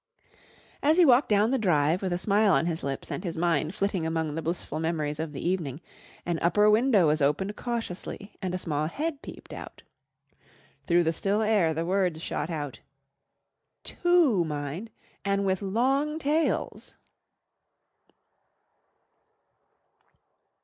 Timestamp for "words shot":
11.85-12.49